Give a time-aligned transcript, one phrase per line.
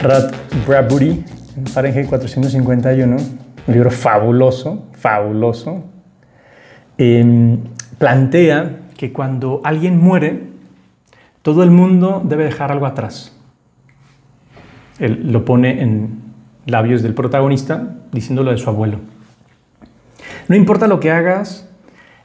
[0.00, 0.32] Rat
[0.64, 1.24] Bradbury,
[1.72, 5.82] Fahrenheit 451, un libro fabuloso, fabuloso,
[6.96, 7.58] em,
[7.98, 10.50] plantea que cuando alguien muere,
[11.42, 13.36] todo el mundo debe dejar algo atrás.
[15.00, 16.22] Él lo pone en
[16.66, 19.00] labios del protagonista diciéndolo de su abuelo.
[20.46, 21.68] No importa lo que hagas,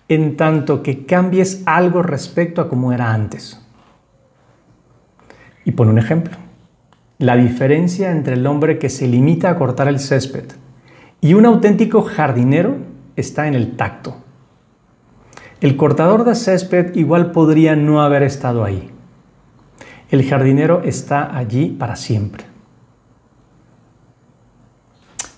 [0.10, 3.60] en tanto que cambies algo respecto a cómo era antes.
[5.66, 6.43] Y pone un ejemplo.
[7.24, 10.44] La diferencia entre el hombre que se limita a cortar el césped
[11.22, 12.76] y un auténtico jardinero
[13.16, 14.18] está en el tacto.
[15.62, 18.90] El cortador de césped igual podría no haber estado ahí.
[20.10, 22.44] El jardinero está allí para siempre.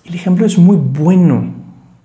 [0.04, 1.54] El ejemplo es muy bueno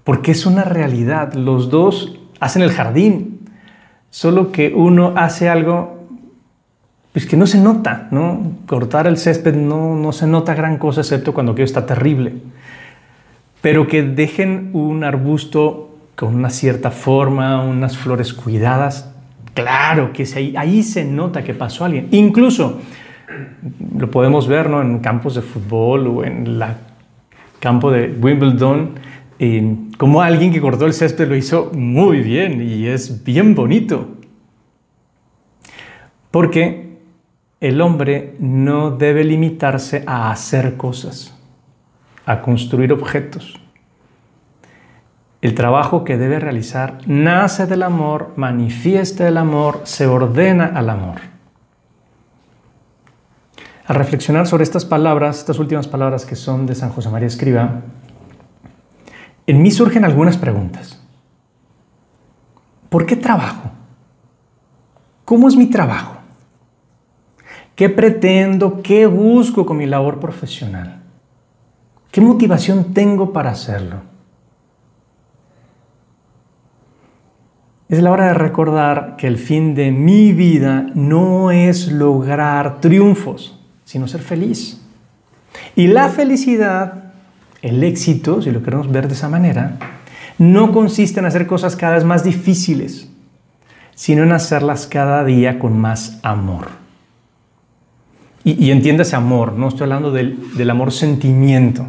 [0.03, 1.33] porque es una realidad.
[1.33, 3.49] Los dos hacen el jardín,
[4.11, 6.00] solo que uno hace algo
[7.13, 8.53] pues que no se nota, ¿no?
[8.65, 12.35] Cortar el césped no, no se nota gran cosa excepto cuando aquello está terrible.
[13.61, 19.11] Pero que dejen un arbusto con una cierta forma, unas flores cuidadas,
[19.53, 22.07] claro que ahí, ahí se nota que pasó alguien.
[22.11, 22.79] Incluso
[23.97, 24.81] lo podemos ver ¿no?
[24.81, 26.63] en campos de fútbol o en el
[27.59, 28.91] campo de Wimbledon,
[29.97, 34.09] como alguien que cortó el césped lo hizo muy bien y es bien bonito.
[36.29, 36.90] Porque
[37.61, 41.37] el hombre no debe limitarse a hacer cosas,
[42.25, 43.61] a construir objetos.
[45.41, 51.21] El trabajo que debe realizar nace del amor, manifiesta el amor, se ordena al amor.
[53.85, 57.81] Al reflexionar sobre estas palabras, estas últimas palabras que son de San José María Escriba,
[59.45, 60.99] en mí surgen algunas preguntas.
[62.89, 63.69] ¿Por qué trabajo?
[65.25, 66.20] ¿Cómo es mi trabajo?
[67.81, 68.83] ¿Qué pretendo?
[68.83, 71.01] ¿Qué busco con mi labor profesional?
[72.11, 74.01] ¿Qué motivación tengo para hacerlo?
[77.89, 83.59] Es la hora de recordar que el fin de mi vida no es lograr triunfos,
[83.83, 84.79] sino ser feliz.
[85.75, 87.13] Y la felicidad,
[87.63, 89.79] el éxito, si lo queremos ver de esa manera,
[90.37, 93.09] no consiste en hacer cosas cada vez más difíciles,
[93.95, 96.80] sino en hacerlas cada día con más amor.
[98.43, 101.87] Y, y ese amor, no estoy hablando del, del amor sentimiento,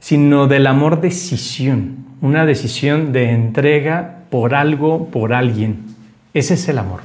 [0.00, 5.84] sino del amor decisión, una decisión de entrega por algo, por alguien.
[6.34, 7.00] Ese es el amor.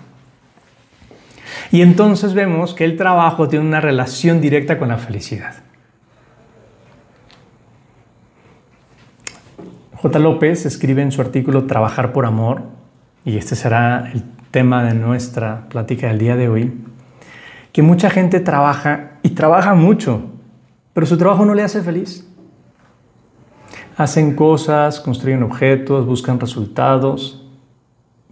[1.71, 5.55] Y entonces vemos que el trabajo tiene una relación directa con la felicidad.
[9.93, 10.19] J.
[10.19, 12.61] López escribe en su artículo Trabajar por Amor,
[13.25, 16.73] y este será el tema de nuestra plática del día de hoy,
[17.75, 20.21] que mucha gente trabaja y trabaja mucho,
[20.93, 22.25] pero su trabajo no le hace feliz.
[23.97, 27.45] Hacen cosas, construyen objetos, buscan resultados,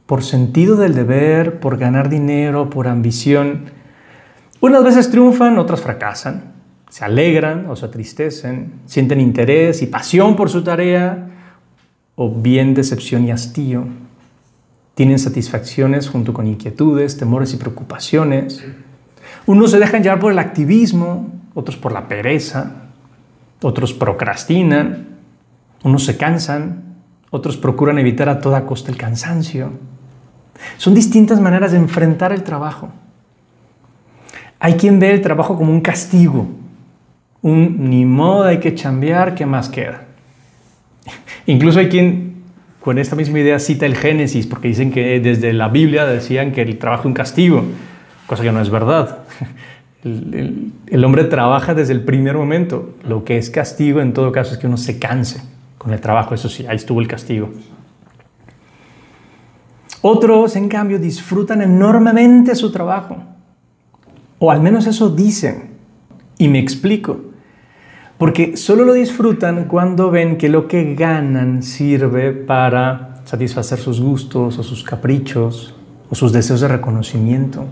[0.05, 3.65] por sentido del deber, por ganar dinero, por ambición.
[4.61, 6.53] Unas veces triunfan, otras fracasan,
[6.89, 11.31] se alegran o se atristecen, sienten interés y pasión por su tarea,
[12.15, 13.87] o bien decepción y hastío.
[14.95, 18.63] Tienen satisfacciones junto con inquietudes, temores y preocupaciones.
[19.45, 22.71] Unos se dejan llevar por el activismo, otros por la pereza,
[23.61, 25.07] otros procrastinan,
[25.83, 26.95] unos se cansan,
[27.29, 29.71] otros procuran evitar a toda costa el cansancio.
[30.77, 32.89] Son distintas maneras de enfrentar el trabajo.
[34.59, 36.47] Hay quien ve el trabajo como un castigo,
[37.41, 40.05] un ni modo hay que chambear, ¿qué más queda?
[41.45, 42.43] Incluso hay quien
[42.79, 46.61] con esta misma idea cita el Génesis, porque dicen que desde la Biblia decían que
[46.61, 47.65] el trabajo es un castigo
[48.27, 49.22] cosa que no es verdad.
[50.03, 52.95] El, hombre trabaja desde el primer momento.
[53.07, 55.41] Lo que es castigo en todo caso es que uno se canse
[55.77, 56.35] con el trabajo.
[56.35, 57.51] Eso sí, ahí estuvo el castigo.
[60.01, 63.15] Otros, en cambio, disfrutan enormemente su trabajo.
[64.39, 65.71] O al menos eso dicen.
[66.37, 67.21] Y me explico.
[68.17, 74.59] Porque solo lo disfrutan cuando ven que lo que ganan sirve para satisfacer sus gustos
[74.59, 75.73] o sus caprichos
[76.09, 77.65] o sus deseos de reconocimiento.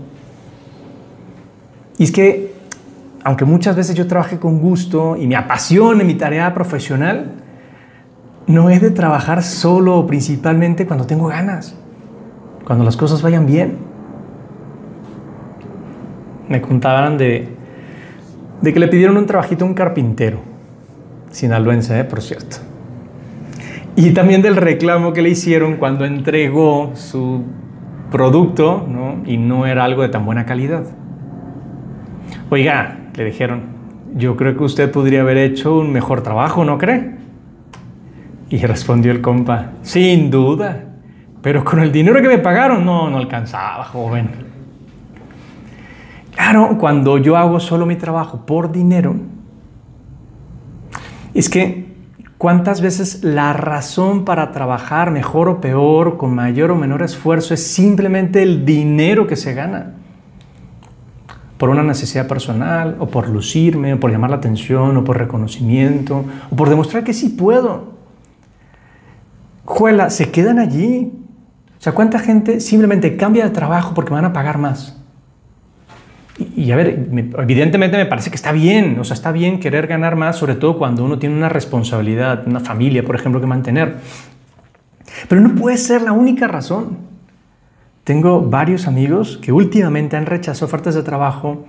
[2.02, 2.52] Y es que,
[3.22, 7.30] aunque muchas veces yo trabaje con gusto y me apasione mi tarea profesional,
[8.48, 11.76] no he de trabajar solo o principalmente cuando tengo ganas,
[12.66, 13.78] cuando las cosas vayan bien.
[16.48, 17.50] Me contaban de,
[18.62, 20.40] de que le pidieron un trabajito a un carpintero,
[21.30, 22.02] sinaloense, ¿eh?
[22.02, 22.56] por cierto.
[23.94, 27.44] Y también del reclamo que le hicieron cuando entregó su
[28.10, 29.22] producto ¿no?
[29.24, 30.82] y no era algo de tan buena calidad.
[32.52, 33.62] Oiga, le dijeron,
[34.14, 37.14] yo creo que usted podría haber hecho un mejor trabajo, ¿no cree?
[38.50, 40.84] Y respondió el compa, sin duda,
[41.40, 44.28] pero con el dinero que me pagaron no, no alcanzaba, joven.
[46.32, 49.14] Claro, cuando yo hago solo mi trabajo por dinero,
[51.32, 51.86] es que
[52.36, 57.66] cuántas veces la razón para trabajar mejor o peor, con mayor o menor esfuerzo, es
[57.66, 60.01] simplemente el dinero que se gana
[61.62, 66.24] por una necesidad personal, o por lucirme, o por llamar la atención, o por reconocimiento,
[66.50, 67.92] o por demostrar que sí puedo.
[69.64, 71.12] Juela, se quedan allí.
[71.78, 75.00] O sea, ¿cuánta gente simplemente cambia de trabajo porque van a pagar más?
[76.36, 80.16] Y, a ver, evidentemente me parece que está bien, o sea, está bien querer ganar
[80.16, 83.98] más, sobre todo cuando uno tiene una responsabilidad, una familia, por ejemplo, que mantener.
[85.28, 87.11] Pero no puede ser la única razón.
[88.04, 91.66] Tengo varios amigos que últimamente han rechazado ofertas de trabajo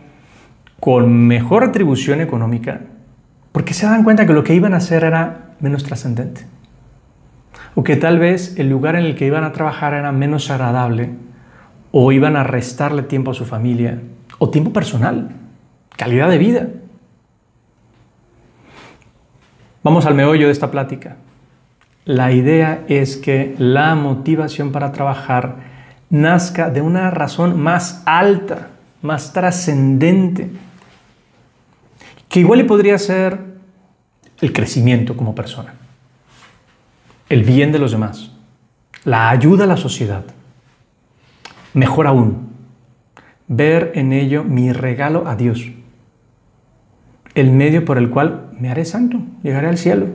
[0.80, 2.82] con mejor atribución económica
[3.52, 6.42] porque se dan cuenta que lo que iban a hacer era menos trascendente.
[7.76, 11.12] O que tal vez el lugar en el que iban a trabajar era menos agradable
[11.92, 14.02] o iban a restarle tiempo a su familia
[14.40, 15.30] o tiempo personal,
[15.96, 16.68] calidad de vida.
[19.84, 21.18] Vamos al meollo de esta plática.
[22.06, 25.73] La idea es que la motivación para trabajar
[26.10, 28.70] nazca de una razón más alta,
[29.02, 30.50] más trascendente,
[32.30, 33.40] que igual podría ser
[34.42, 35.74] el crecimiento como persona,
[37.30, 38.32] el bien de los demás,
[39.06, 40.24] la ayuda a la sociedad.
[41.74, 42.50] Mejor aún,
[43.48, 45.72] ver en ello mi regalo a Dios,
[47.36, 50.08] el medio por el cual me haré santo, llegaré al cielo.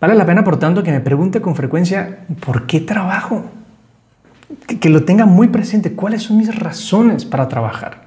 [0.00, 3.44] Vale la pena, por tanto, que me pregunte con frecuencia, ¿por qué trabajo?
[4.80, 5.92] Que, lo tenga muy presente.
[5.92, 8.02] ¿Cuáles son mis razones para trabajar?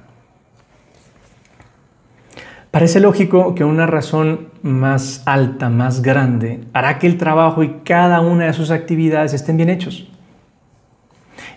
[2.70, 8.20] Parece lógico que una razón más alta, más grande, hará que el trabajo y cada
[8.20, 10.10] una de sus actividades estén bien hechos.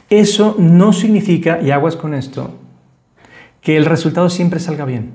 [0.09, 2.55] Eso no significa, y aguas con esto,
[3.61, 5.11] que el resultado siempre salga bien.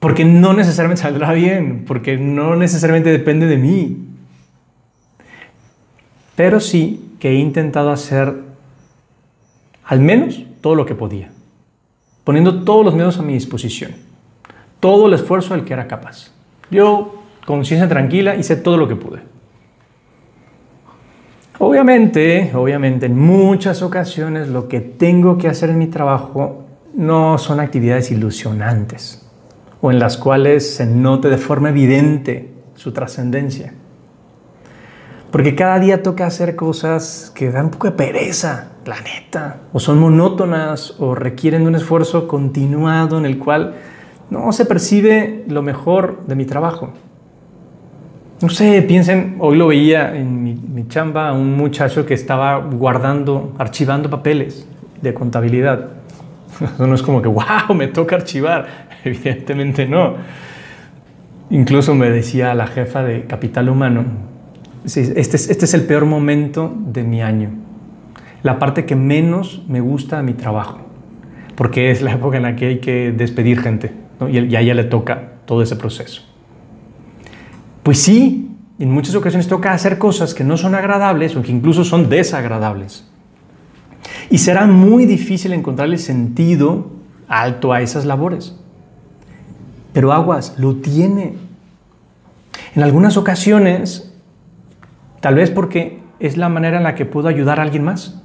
[0.00, 4.11] Porque no necesariamente saldrá bien, porque no necesariamente depende de mí.
[6.36, 8.34] Pero sí que he intentado hacer
[9.84, 11.30] al menos todo lo que podía,
[12.24, 13.92] poniendo todos los medios a mi disposición,
[14.80, 16.32] todo el esfuerzo del que era capaz.
[16.70, 19.20] Yo, con conciencia tranquila, hice todo lo que pude.
[21.58, 26.64] Obviamente, obviamente, en muchas ocasiones lo que tengo que hacer en mi trabajo
[26.94, 29.28] no son actividades ilusionantes
[29.80, 33.74] o en las cuales se note de forma evidente su trascendencia.
[35.32, 39.80] Porque cada día toca hacer cosas que dan un poco de pereza, la neta, o
[39.80, 43.74] son monótonas o requieren de un esfuerzo continuado en el cual
[44.28, 46.92] no se percibe lo mejor de mi trabajo.
[48.42, 53.54] No sé, piensen, hoy lo veía en mi, mi chamba, un muchacho que estaba guardando,
[53.58, 54.68] archivando papeles
[55.00, 55.88] de contabilidad.
[56.78, 58.66] No es como que, wow, me toca archivar.
[59.04, 60.16] Evidentemente no.
[61.48, 64.04] Incluso me decía la jefa de capital humano,
[64.84, 67.50] este, es, este es el peor momento de mi año.
[68.42, 70.80] La parte que menos me gusta de mi trabajo.
[71.54, 73.92] Porque es la época en la que hay que despedir gente.
[74.28, 76.22] Y, a ella le toca todo ese proceso.
[77.82, 81.84] Pues sí, en muchas ocasiones toca hacer cosas que no son agradables o que incluso
[81.84, 83.04] son desagradables.
[84.30, 86.90] Y será muy difícil encontrarle sentido
[87.28, 88.56] alto a esas labores.
[89.92, 91.34] Pero aguas, lo tiene.
[92.74, 94.11] En algunas ocasiones
[95.22, 98.20] Tal vez porque es la manera en la que puedo ayudar a alguien más.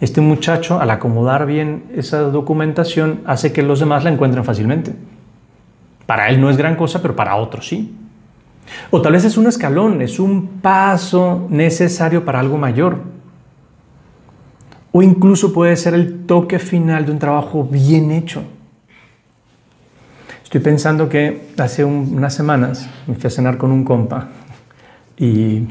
[0.00, 4.96] Este muchacho, al acomodar bien esa documentación, hace que los demás la encuentren fácilmente.
[6.04, 7.96] Para él no es gran cosa, pero para otros sí.
[8.90, 12.98] O tal vez es un escalón, es un paso necesario para algo mayor.
[14.90, 18.42] O incluso puede ser el toque final de un trabajo bien hecho.
[20.42, 24.28] Estoy pensando que hace unas semanas me fui a cenar con un compa
[25.16, 25.62] y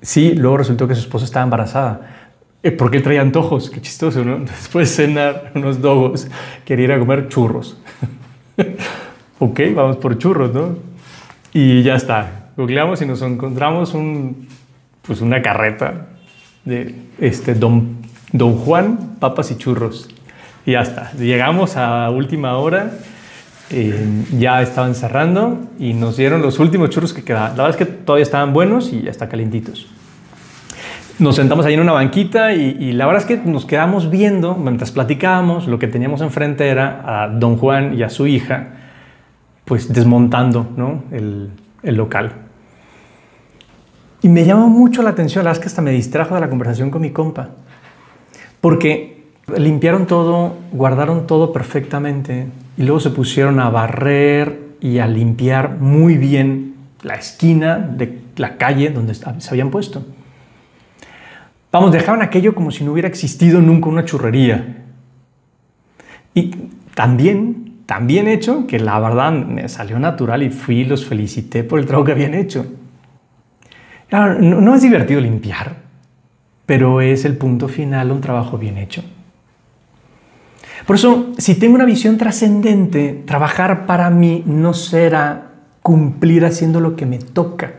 [0.00, 2.18] Sí, luego resultó que su esposa estaba embarazada.
[2.62, 4.38] Eh, porque él traía antojos, qué chistoso, ¿no?
[4.40, 6.28] Después de cenar unos dogos,
[6.64, 7.78] quería ir a comer churros.
[9.38, 10.76] ok, vamos por churros, ¿no?
[11.52, 12.50] Y ya está.
[12.56, 14.48] Googleamos y nos encontramos un,
[15.02, 16.08] pues una carreta
[16.64, 17.98] de este Don,
[18.32, 20.08] Don Juan, papas y churros.
[20.66, 21.12] Y ya está.
[21.12, 22.92] Llegamos a última hora
[23.70, 27.50] eh, ya estaban cerrando y nos dieron los últimos churros que quedaban.
[27.56, 29.86] La verdad es que todavía estaban buenos y ya está calientitos.
[31.18, 34.92] Nos sentamos ahí en una banquita y, la verdad es que nos quedamos viendo, mientras
[34.92, 38.68] platicábamos, lo que teníamos enfrente era a don Juan y a su hija,
[39.64, 41.02] pues desmontando ¿no?
[41.10, 41.50] el,
[41.82, 42.32] el local.
[44.22, 46.48] Y me llamó mucho la atención, la verdad es que hasta me distrajo de la
[46.48, 47.50] conversación con mi compa,
[48.60, 49.17] porque
[49.56, 56.16] limpiaron todo, guardaron todo perfectamente y luego se pusieron a barrer y a limpiar muy
[56.16, 60.04] bien la esquina de la calle donde se habían puesto.
[61.70, 64.84] Vamos, dejaban aquello como si no hubiera existido nunca una churrería.
[66.34, 66.50] Y
[66.94, 71.78] también, también hecho, que la verdad me salió natural y fui y los felicité por
[71.78, 72.66] el trabajo que habían hecho.
[74.10, 75.76] no, no es divertido limpiar,
[76.64, 79.02] pero es el punto final un trabajo bien hecho.
[80.88, 85.52] Por eso, si tengo una visión trascendente, trabajar para mí no será
[85.82, 87.74] cumplir haciendo lo que me toca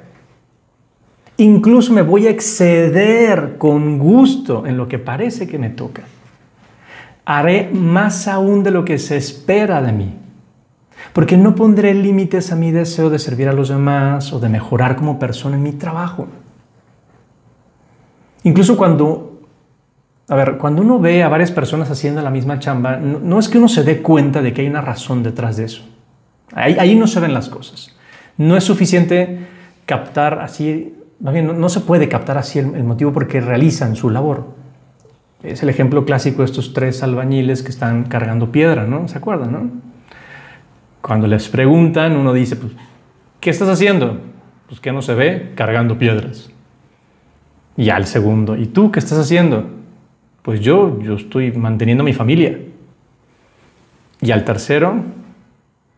[1.40, 6.04] Incluso me voy a exceder con gusto en lo que parece que me toca.
[7.24, 10.16] Haré más aún de lo que se espera de mí.
[11.14, 14.98] Porque no pondré límites a mi deseo de servir a los demás o de mejorar
[14.98, 16.28] como persona en mi trabajo.
[18.44, 19.39] Incluso cuando,
[20.30, 23.58] a ver, cuando uno ve a varias personas haciendo la misma chamba, no, es que
[23.58, 25.84] uno se dé cuenta de que hay una razón detrás de eso.
[26.54, 27.96] Ahí, no se ven las cosas.
[28.38, 29.48] No es suficiente
[29.86, 34.56] captar así no, se puede captar así el, motivo porque realizan su labor.
[35.44, 39.08] Es el ejemplo clásico de estos tres albañiles que están cargando piedra, ¿no?
[39.08, 39.70] ¿Se acuerdan, no?
[41.02, 42.74] Cuando les preguntan, uno dice, pues,
[43.40, 44.20] ¿qué estás haciendo?
[44.68, 46.52] Pues que no se ve, cargando piedras.
[47.76, 49.79] Y al segundo, ¿y tú qué estás haciendo?
[50.42, 52.60] Pues yo, yo estoy manteniendo mi familia.
[54.22, 54.96] Y al tercero,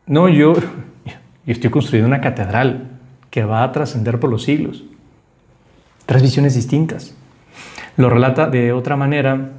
[0.06, 0.54] no, yo,
[1.46, 4.84] yo estoy construyendo una catedral que va a trascender por los siglos.
[6.06, 7.16] Tres visiones distintas.
[7.98, 9.52] Lo relata de otra manera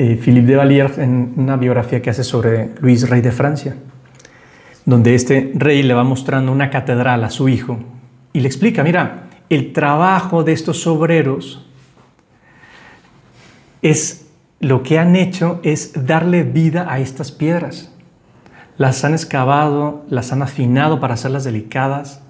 [0.00, 3.76] eh, Philippe de Valier en una biografía que hace sobre Luis, rey de Francia,
[4.84, 7.80] donde este rey le va mostrando una catedral a su hijo
[8.32, 11.67] y le explica, mira, el trabajo de estos obreros
[13.82, 14.26] es
[14.60, 17.92] lo que han hecho es darle vida a estas piedras.
[18.76, 22.22] Las han excavado, las han afinado para hacerlas delicadas.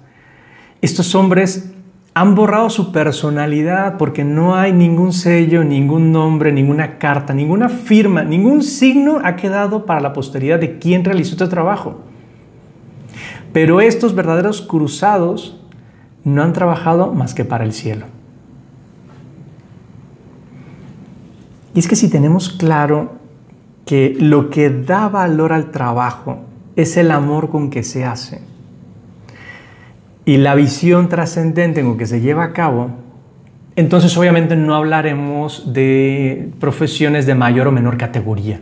[0.81, 1.71] Estos hombres
[2.13, 8.23] han borrado su personalidad porque no hay ningún sello, ningún nombre, ninguna carta, ninguna firma,
[8.23, 12.01] ningún signo ha quedado para la posteridad de quien realizó este trabajo.
[13.53, 15.59] Pero estos verdaderos cruzados
[16.23, 18.05] no han trabajado más que para el cielo.
[21.73, 23.13] Y es que si tenemos claro
[23.85, 26.39] que lo que da valor al trabajo
[26.75, 28.41] es el amor con que se hace,
[30.25, 32.91] y la visión trascendente en que se lleva a cabo,
[33.75, 38.61] entonces obviamente no hablaremos de profesiones de mayor o menor categoría.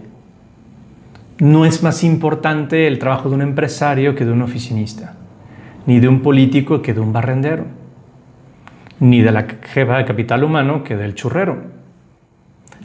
[1.40, 5.16] No es más importante el trabajo de un empresario que de un oficinista,
[5.86, 7.66] ni de un político que de un barrendero,
[9.00, 11.76] ni de la jefa de capital humano que del churrero.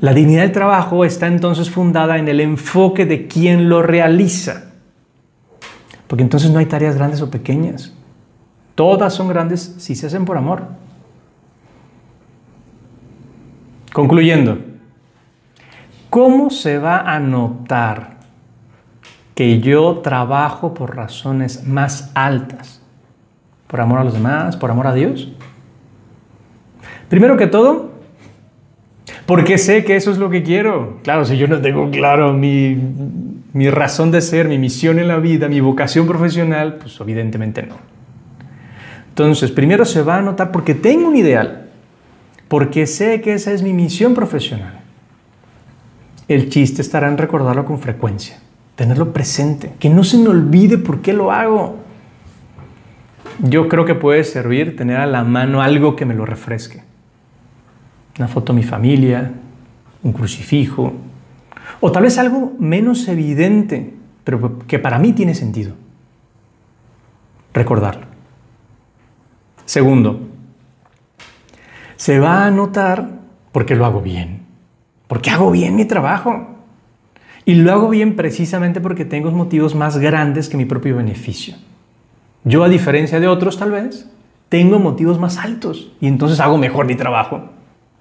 [0.02, 4.72] La dignidad del trabajo está entonces fundada en el enfoque de quien lo realiza,
[6.08, 7.94] porque entonces no hay tareas grandes o pequeñas.
[8.74, 10.64] Todas son grandes si se hacen por amor.
[13.92, 14.58] Concluyendo,
[16.10, 18.16] ¿cómo se va a notar
[19.36, 22.82] que yo trabajo por razones más altas?
[23.68, 24.56] ¿Por amor a los demás?
[24.56, 25.30] ¿Por amor a Dios?
[27.08, 27.91] Primero que todo,
[29.26, 30.98] porque sé que eso es lo que quiero.
[31.02, 32.76] Claro, si yo no tengo claro mi,
[33.52, 37.76] mi razón de ser, mi misión en la vida, mi vocación profesional, pues evidentemente no.
[39.08, 41.68] Entonces, primero se va a notar porque tengo un ideal,
[42.48, 44.80] porque sé que esa es mi misión profesional.
[46.28, 48.38] El chiste estará en recordarlo con frecuencia,
[48.74, 51.76] tenerlo presente, que no se me olvide por qué lo hago.
[53.40, 56.82] Yo creo que puede servir tener a la mano algo que me lo refresque.
[58.18, 59.32] Una foto de mi familia,
[60.02, 60.92] un crucifijo,
[61.80, 65.74] o tal vez algo menos evidente, pero que para mí tiene sentido.
[67.52, 68.06] Recordarlo.
[69.64, 70.20] Segundo,
[71.96, 73.20] se va a notar
[73.52, 74.42] porque lo hago bien,
[75.06, 76.48] porque hago bien mi trabajo.
[77.44, 81.56] Y lo hago bien precisamente porque tengo motivos más grandes que mi propio beneficio.
[82.44, 84.08] Yo, a diferencia de otros tal vez,
[84.48, 87.50] tengo motivos más altos y entonces hago mejor mi trabajo.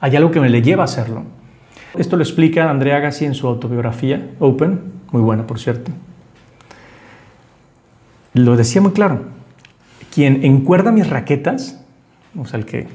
[0.02, 1.24] Hay algo que me le lleva a hacerlo.
[1.98, 4.82] Esto lo explica Andrea Agassi en su autobiografía, Open,
[5.12, 5.92] muy buena por cierto.
[8.34, 9.22] Lo decía muy claro
[10.14, 11.82] quien encuerda mis raquetas,
[12.38, 12.88] o sea, el que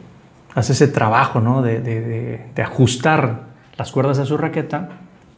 [0.55, 3.47] hace ese trabajo de, de ajustar
[3.77, 4.91] las cuerdas de su raqueta,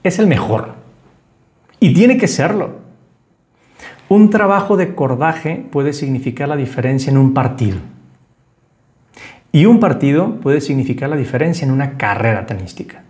[0.02, 0.74] es el mejor.
[1.80, 2.78] Y tiene que serlo.
[4.08, 7.78] Un trabajo de cordaje puede significar la diferencia en un partido.
[9.52, 13.02] Y un partido puede significar la diferencia en una carrera tenística.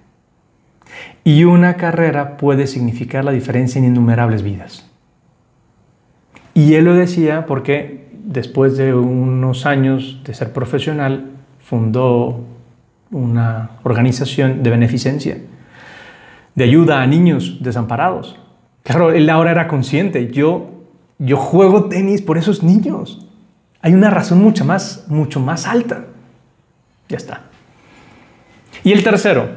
[1.25, 4.89] Y una carrera puede significar la diferencia en innumerables vidas.
[6.55, 12.45] Y él lo decía porque después de unos años de ser profesional, fundó
[13.11, 15.39] una organización de beneficencia,
[16.55, 18.39] de ayuda a niños desamparados.
[18.83, 20.71] Claro, él ahora era consciente, yo,
[21.19, 23.27] yo juego tenis por esos niños.
[23.81, 26.05] Hay una razón mucho más, mucho más alta.
[27.09, 27.43] Ya está.
[28.85, 29.49] Y el tercero,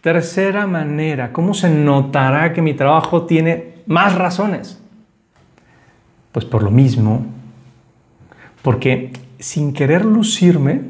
[0.00, 4.80] tercera manera, ¿cómo se notará que mi trabajo tiene más razones?
[6.32, 7.26] Pues por lo mismo,
[8.62, 10.82] porque sin querer lucirme,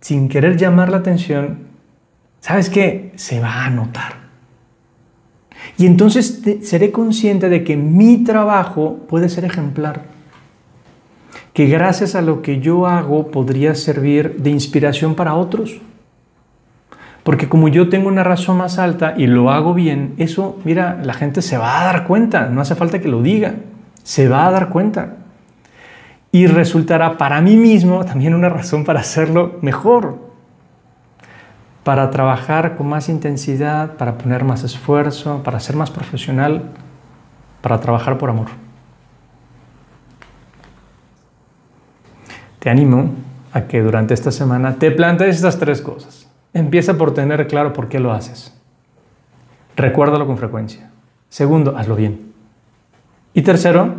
[0.00, 1.60] sin querer llamar la atención,
[2.40, 3.12] ¿sabes qué?
[3.16, 4.22] Se va a notar.
[5.78, 10.11] Y entonces seré consciente de que mi trabajo puede ser ejemplar.
[11.52, 15.80] Que gracias a lo que yo hago podría servir de inspiración para otros.
[17.22, 21.14] Porque como yo tengo una razón más alta y lo hago bien, eso, mira, la
[21.14, 23.54] gente se va a dar cuenta, no hace falta que lo diga,
[24.02, 25.16] se va a dar cuenta
[26.32, 30.32] y resultará para mí mismo también una razón para hacerlo mejor,
[31.84, 36.70] para trabajar con más intensidad, para poner más esfuerzo, para ser más profesional,
[37.60, 38.61] para trabajar por amor.
[42.62, 43.10] Te animo
[43.52, 46.28] a que durante esta semana te plantees estas tres cosas.
[46.54, 48.52] Empieza por tener claro por qué lo haces.
[49.74, 50.92] Recuérdalo con frecuencia.
[51.28, 52.32] Segundo, hazlo bien.
[53.34, 53.96] Y tercero,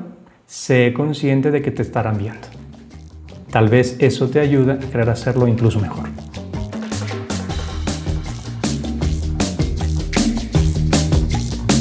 [0.48, 2.48] sé consciente de que te estarán viendo.
[3.52, 6.08] Tal vez eso te ayude a querer hacerlo incluso mejor.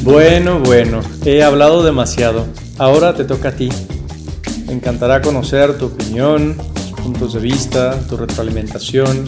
[0.03, 2.49] Bueno, bueno, he hablado demasiado.
[2.77, 3.68] Ahora te toca a ti.
[4.66, 6.57] Me encantará conocer tu opinión,
[7.03, 9.25] puntos de vista, tu retroalimentación,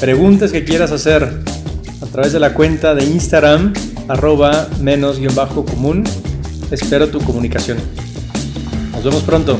[0.00, 1.22] preguntas que quieras hacer
[2.02, 3.72] a través de la cuenta de Instagram
[4.08, 6.04] arroba menos-común.
[6.70, 7.78] Espero tu comunicación.
[8.92, 9.58] Nos vemos pronto.